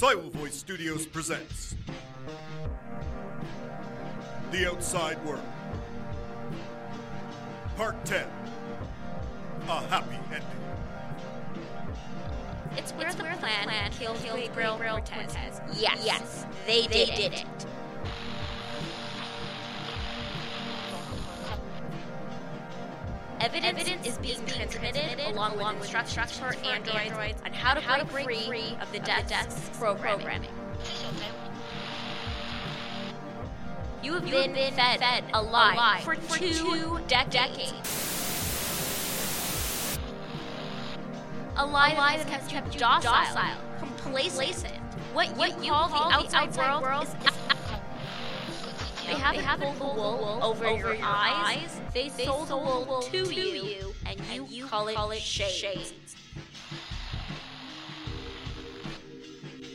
[0.00, 1.74] Silo Voice Studios presents
[4.50, 5.42] The Outside World.
[7.76, 8.26] Part 10
[9.68, 10.40] A Happy Ending.
[12.78, 15.60] It's where, it's the, where plan, the plan killed, killed Gabriel Cortez.
[15.76, 17.40] Yes, yes, they, they did, did it.
[17.40, 17.66] it.
[23.40, 27.72] Evidence, Evidence is being transmitted, transmitted along, along with instructions for androids, androids on how
[27.72, 30.18] to, how break, break free of the death programming.
[30.18, 30.50] programming.
[34.02, 37.72] You have, you been, have been fed, fed alive, alive for, for two, two decades.
[37.72, 38.00] decades.
[41.56, 44.76] lie alive has kept, you docile, docile complacent.
[45.14, 47.14] What you, what you call, call the outside, outside world, world is
[49.10, 51.56] they haven't, they haven't pulled the wool over, over your, your eyes.
[51.56, 51.80] eyes.
[51.92, 54.88] They, they sold, sold the wool to, to you, you, and you, and you call,
[54.88, 55.54] it call it shades.
[55.54, 56.16] shades.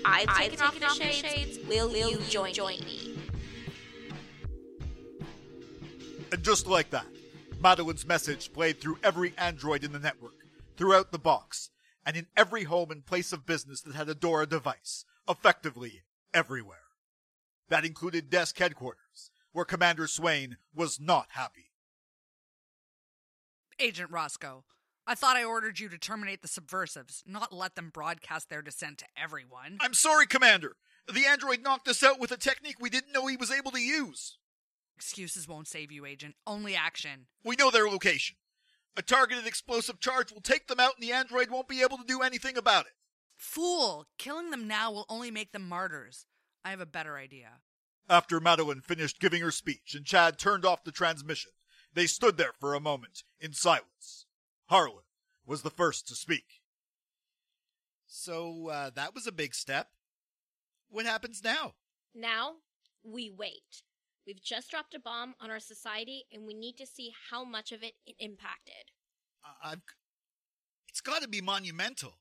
[0.06, 1.18] I've taken, I've taken off, the shades.
[1.56, 1.68] shades.
[1.68, 3.18] Will, Will you join, join me?
[6.32, 7.06] And just like that,
[7.60, 10.46] Madeline's message played through every android in the network,
[10.78, 11.72] throughout the box,
[12.06, 16.78] and in every home and place of business that had a Dora device, effectively everywhere.
[17.70, 19.05] That included desk headquarters,
[19.56, 21.72] where Commander Swain was not happy.
[23.80, 24.66] Agent Roscoe,
[25.08, 28.98] I thought I ordered you to terminate the subversives, not let them broadcast their dissent
[28.98, 29.78] to everyone.
[29.80, 30.76] I'm sorry, Commander.
[31.08, 33.80] The android knocked us out with a technique we didn't know he was able to
[33.80, 34.38] use.
[34.98, 36.36] Excuses won't save you, Agent.
[36.46, 37.28] Only action.
[37.46, 38.36] We know their location.
[38.98, 42.06] A targeted explosive charge will take them out, and the android won't be able to
[42.06, 42.94] do anything about it.
[43.38, 44.08] Fool!
[44.18, 46.26] Killing them now will only make them martyrs.
[46.66, 47.62] I have a better idea.
[48.08, 51.52] After Madeline finished giving her speech and Chad turned off the transmission,
[51.94, 54.26] they stood there for a moment in silence.
[54.68, 55.04] Harlan
[55.46, 56.62] was the first to speak.
[58.06, 59.90] So, uh, that was a big step.
[60.90, 61.74] What happens now?
[62.14, 62.56] Now,
[63.04, 63.84] we wait.
[64.26, 67.72] We've just dropped a bomb on our society, and we need to see how much
[67.72, 68.92] of it it impacted.
[69.44, 69.82] Uh, I've.
[70.90, 72.14] It's got to be monumental.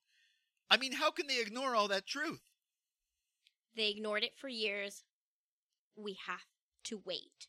[0.68, 2.42] I mean, how can they ignore all that truth?
[3.76, 5.04] They ignored it for years.
[5.96, 6.44] We have
[6.84, 7.48] to wait.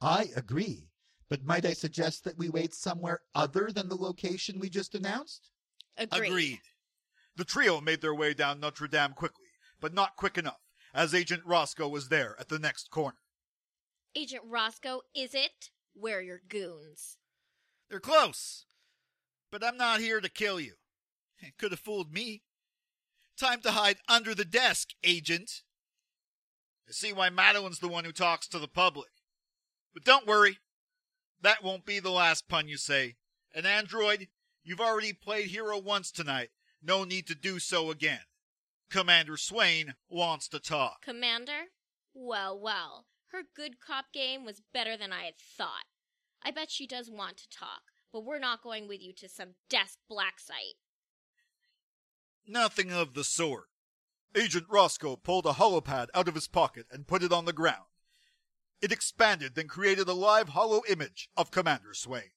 [0.00, 0.88] I agree.
[1.28, 5.50] But might I suggest that we wait somewhere other than the location we just announced?
[5.96, 6.28] Agreed.
[6.28, 6.60] Agreed.
[7.36, 9.46] The trio made their way down Notre Dame quickly,
[9.80, 10.60] but not quick enough,
[10.94, 13.18] as Agent Roscoe was there at the next corner.
[14.14, 15.70] Agent Roscoe, is it?
[15.94, 17.18] Where are your goons?
[17.90, 18.64] They're close.
[19.50, 20.74] But I'm not here to kill you.
[21.58, 22.42] Could have fooled me.
[23.38, 25.62] Time to hide under the desk, Agent.
[26.88, 29.10] I see why Madeline's the one who talks to the public.
[29.92, 30.58] But don't worry.
[31.42, 33.16] That won't be the last pun you say.
[33.54, 34.28] An android,
[34.62, 36.50] you've already played hero once tonight.
[36.82, 38.20] No need to do so again.
[38.90, 41.02] Commander Swain wants to talk.
[41.02, 41.70] Commander?
[42.14, 43.06] Well, well.
[43.32, 45.86] Her good cop game was better than I had thought.
[46.42, 47.82] I bet she does want to talk,
[48.12, 50.76] but we're not going with you to some desk black site.
[52.46, 53.64] Nothing of the sort.
[54.34, 57.86] Agent Roscoe pulled a holopad out of his pocket and put it on the ground.
[58.82, 62.30] It expanded, then created a live hollow image of Commander Swain.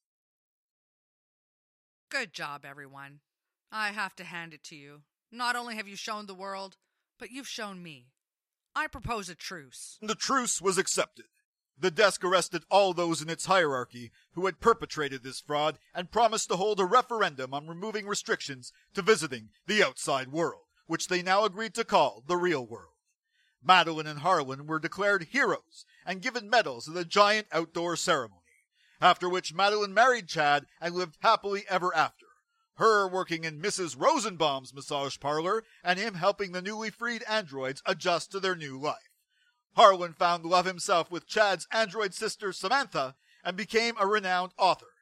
[2.09, 3.19] Good job, everyone.
[3.71, 5.01] I have to hand it to you.
[5.31, 6.77] Not only have you shown the world,
[7.19, 8.07] but you've shown me.
[8.75, 9.97] I propose a truce.
[10.01, 11.25] The truce was accepted.
[11.77, 16.49] The desk arrested all those in its hierarchy who had perpetrated this fraud and promised
[16.49, 21.45] to hold a referendum on removing restrictions to visiting the outside world, which they now
[21.45, 22.95] agreed to call the real world.
[23.61, 28.41] Madeline and Harlan were declared heroes and given medals at a giant outdoor ceremony,
[28.99, 32.25] after which Madeline married Chad and lived happily ever after
[32.79, 33.99] her working in Mrs.
[33.99, 39.11] Rosenbaum's massage parlor, and him helping the newly freed androids adjust to their new life.
[39.75, 44.93] Harlan found love himself with Chad's android sister Samantha and became a renowned author.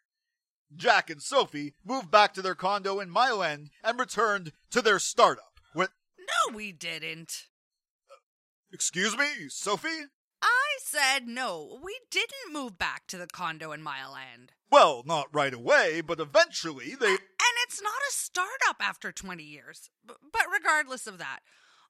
[0.75, 4.99] Jack and Sophie moved back to their condo in Mile End and returned to their
[4.99, 5.56] startup.
[6.27, 7.47] No, we didn't.
[8.71, 10.05] excuse me, Sophie?
[10.41, 11.79] I said no.
[11.83, 14.51] We didn't move back to the condo in Mile End.
[14.69, 17.07] Well, not right away, but eventually they.
[17.07, 19.89] And it's not a startup after 20 years.
[20.05, 21.39] But regardless of that,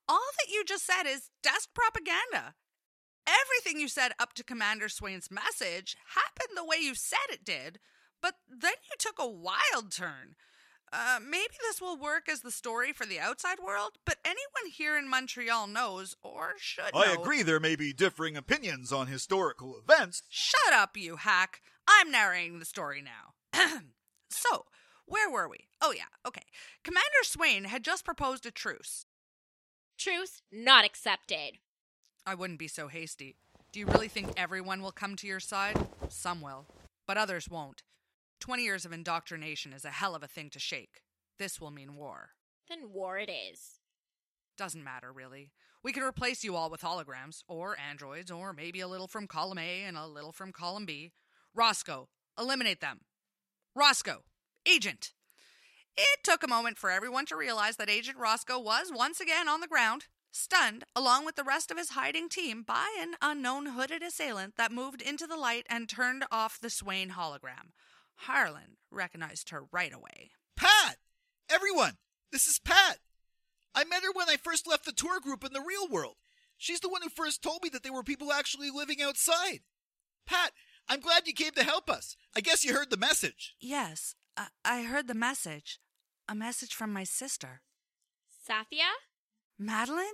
[0.07, 2.56] all that you just said is desk propaganda.
[3.28, 7.80] Everything you said up to Commander Swain's message happened the way you said it did,
[8.22, 10.36] but then you took a wild turn.
[10.92, 14.98] Uh, maybe this will work as the story for the outside world, but anyone here
[14.98, 20.24] in Montreal knows, or should I agree there may be differing opinions on historical events.
[20.30, 21.62] Shut up, you hack.
[21.88, 23.80] I'm narrating the story now.
[24.30, 24.66] so,
[25.06, 25.68] where were we?
[25.81, 26.44] Oh, yeah, okay.
[26.84, 29.06] Commander Swain had just proposed a truce.
[29.98, 31.60] Truce not accepted.
[32.25, 33.36] I wouldn't be so hasty.
[33.72, 35.88] Do you really think everyone will come to your side?
[36.10, 36.66] Some will,
[37.06, 37.84] but others won't.
[38.39, 41.01] Twenty years of indoctrination is a hell of a thing to shake.
[41.39, 42.30] This will mean war.
[42.69, 43.80] Then war it is.
[44.57, 45.51] Doesn't matter, really.
[45.84, 49.60] We can replace you all with holograms, or androids, or maybe a little from column
[49.60, 51.13] A and a little from column B.
[51.54, 53.01] Roscoe, eliminate them.
[53.75, 54.24] Roscoe,
[54.68, 55.13] agent.
[55.95, 59.62] It took a moment for everyone to realize that Agent Roscoe was once again on
[59.62, 64.04] the ground, stunned, along with the rest of his hiding team, by an unknown hooded
[64.04, 67.72] assailant that moved into the light and turned off the Swain hologram.
[68.17, 70.31] Harlan recognized her right away.
[70.55, 70.97] Pat!
[71.49, 71.97] Everyone!
[72.31, 72.97] This is Pat!
[73.73, 76.15] I met her when I first left the tour group in the real world.
[76.57, 79.59] She's the one who first told me that there were people actually living outside.
[80.25, 80.51] Pat,
[80.89, 82.17] I'm glad you came to help us.
[82.35, 83.55] I guess you heard the message.
[83.61, 85.79] Yes, I, I heard the message.
[86.27, 87.61] A message from my sister.
[88.49, 88.91] Safiya?
[89.59, 90.05] Madeline?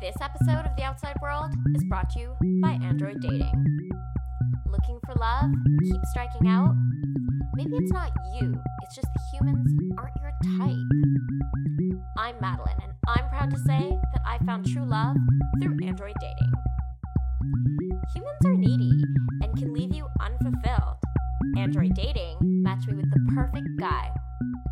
[0.00, 3.90] This episode of The Outside World is brought to you by Android Dating.
[4.70, 5.50] Looking for love?
[5.82, 6.74] Keep striking out?
[7.54, 11.98] Maybe it's not you, it's just the humans aren't your type.
[12.18, 15.16] I'm Madeline, and I'm proud to say that I found true love
[15.62, 16.52] through Android Dating.
[18.14, 18.92] Humans are needy
[19.42, 20.96] and can leave you unfulfilled.
[21.56, 24.10] Android Dating matched me with the perfect guy.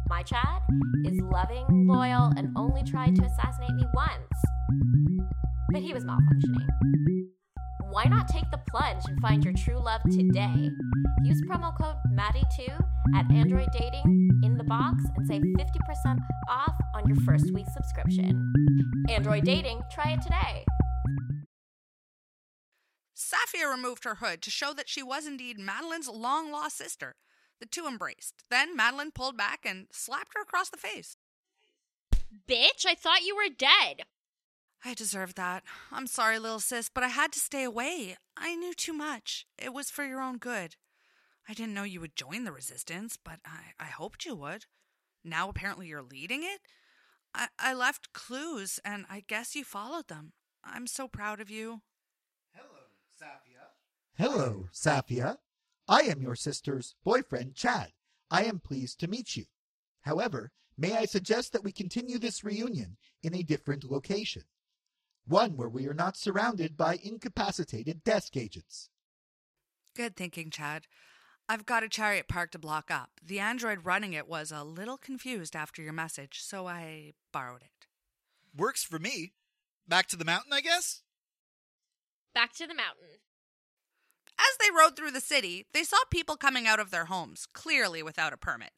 [0.08, 0.62] My Chad
[1.04, 4.44] is loving, loyal, and only tried to assassinate me once.
[5.72, 7.35] But he was malfunctioning.
[7.90, 10.70] Why not take the plunge and find your true love today?
[11.24, 12.84] Use promo code Maddie2
[13.14, 16.18] at Android Dating in the box and save 50%
[16.50, 18.52] off on your first week subscription.
[19.08, 20.64] Android Dating, try it today.
[23.16, 27.14] Safiya removed her hood to show that she was indeed Madeline's long lost sister.
[27.60, 28.44] The two embraced.
[28.50, 31.16] Then Madeline pulled back and slapped her across the face.
[32.48, 34.04] Bitch, I thought you were dead.
[34.86, 35.64] I deserve that.
[35.90, 38.16] I'm sorry, little sis, but I had to stay away.
[38.36, 39.44] I knew too much.
[39.58, 40.76] It was for your own good.
[41.48, 44.66] I didn't know you would join the resistance, but I, I hoped you would.
[45.24, 46.60] Now apparently you're leading it?
[47.34, 50.34] I, I left clues, and I guess you followed them.
[50.62, 51.80] I'm so proud of you.
[52.54, 52.84] Hello,
[53.20, 53.66] Safiya.
[54.16, 55.38] Hello, Safiya.
[55.88, 57.90] I am your sister's boyfriend, Chad.
[58.30, 59.46] I am pleased to meet you.
[60.02, 64.44] However, may I suggest that we continue this reunion in a different location?
[65.26, 68.90] One where we are not surrounded by incapacitated desk agents.
[69.96, 70.86] Good thinking, Chad.
[71.48, 73.10] I've got a chariot parked a block up.
[73.24, 77.86] The android running it was a little confused after your message, so I borrowed it.
[78.56, 79.32] Works for me.
[79.88, 81.02] Back to the mountain, I guess?
[82.34, 83.20] Back to the mountain.
[84.38, 88.02] As they rode through the city, they saw people coming out of their homes, clearly
[88.02, 88.72] without a permit.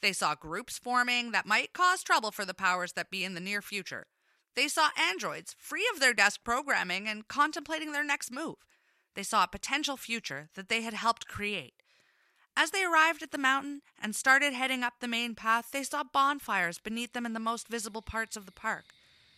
[0.00, 3.40] They saw groups forming that might cause trouble for the powers that be in the
[3.40, 4.06] near future.
[4.54, 8.56] They saw androids free of their desk programming and contemplating their next move.
[9.14, 11.74] They saw a potential future that they had helped create.
[12.56, 16.04] As they arrived at the mountain and started heading up the main path, they saw
[16.04, 18.84] bonfires beneath them in the most visible parts of the park.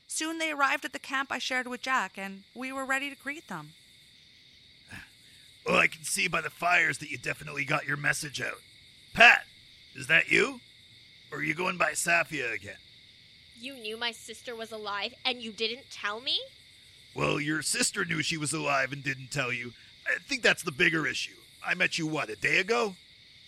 [0.06, 3.16] Soon they arrived at the camp I shared with Jack, and we were ready to
[3.16, 3.70] greet them.
[5.66, 8.60] Well, I can see by the fires that you definitely got your message out.
[9.14, 9.44] Pat,
[9.94, 10.60] is that you?
[11.32, 12.76] Or are you going by Safiya again?
[13.64, 16.38] You knew my sister was alive and you didn't tell me?
[17.14, 19.72] Well, your sister knew she was alive and didn't tell you.
[20.06, 21.36] I think that's the bigger issue.
[21.66, 22.94] I met you, what, a day ago?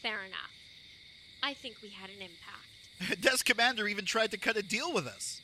[0.00, 0.54] Fair enough.
[1.42, 3.20] I think we had an impact.
[3.20, 5.42] Desk Commander even tried to cut a deal with us.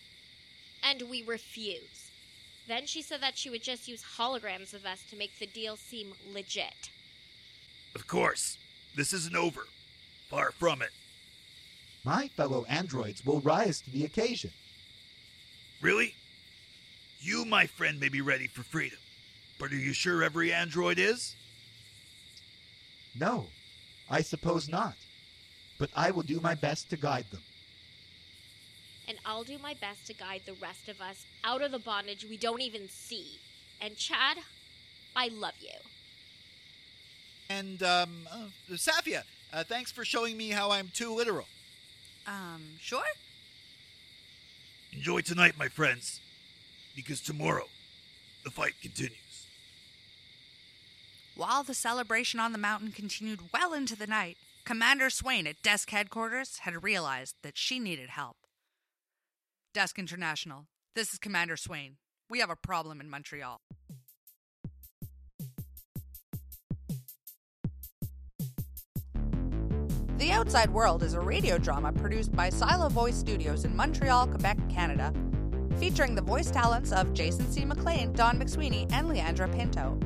[0.82, 2.08] And we refused.
[2.66, 5.76] Then she said that she would just use holograms of us to make the deal
[5.76, 6.88] seem legit.
[7.94, 8.56] Of course,
[8.96, 9.66] this isn't over.
[10.30, 10.92] Far from it.
[12.04, 14.50] My fellow androids will rise to the occasion.
[15.80, 16.14] Really?
[17.20, 18.98] You, my friend, may be ready for freedom.
[19.58, 21.36] But are you sure every android is?
[23.14, 23.46] No,
[24.10, 24.94] I suppose not.
[25.78, 27.42] But I will do my best to guide them.
[29.06, 32.26] And I'll do my best to guide the rest of us out of the bondage
[32.28, 33.38] we don't even see.
[33.80, 34.38] And Chad,
[35.14, 35.78] I love you.
[37.48, 41.46] And, um, uh, Safiya, uh, thanks for showing me how I'm too literal.
[42.26, 43.02] Um, sure?
[44.92, 46.20] Enjoy tonight, my friends,
[46.94, 47.64] because tomorrow
[48.44, 49.46] the fight continues.
[51.34, 55.90] While the celebration on the mountain continued well into the night, Commander Swain at desk
[55.90, 58.36] headquarters had realized that she needed help.
[59.72, 61.96] Desk International, this is Commander Swain.
[62.28, 63.60] We have a problem in Montreal.
[70.32, 74.56] The Outside World is a radio drama produced by Silo Voice Studios in Montreal, Quebec,
[74.70, 75.12] Canada.
[75.78, 77.66] featuring the voice talents of Jason C.
[77.66, 79.98] McLean, Dawn McSweeney, and Leandra Pinto.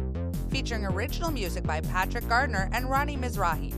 [0.51, 3.73] Featuring original music by Patrick Gardiner and Roni Mizrahi.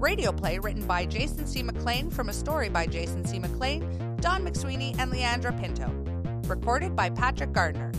[0.00, 1.62] Radio play written by Jason C.
[1.62, 3.38] McLean from a story by Jason C.
[3.38, 5.88] McLean, Dawn McSweeney, and Leandra Pinto.
[6.48, 7.92] Recorded by Patrick Gardiner.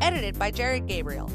[0.00, 1.30] Edited by Jerry Gabriel.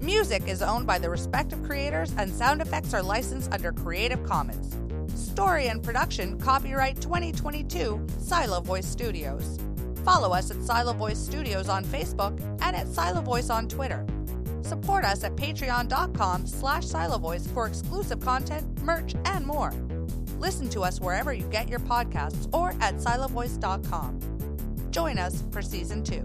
[0.00, 4.76] Music is owned by the respective creators and sound effects are licensed under Creative Commons.
[5.18, 9.58] Story and production copyright 2022 Silo Voice Studios.
[10.04, 14.06] Follow us at Silo Voice Studios on Facebook and at Silo Voice on Twitter.
[14.62, 19.72] Support us at patreon.com slash silovoice for exclusive content, merch, and more.
[20.38, 24.20] Listen to us wherever you get your podcasts or at silovoice.com.
[24.90, 26.24] Join us for season two.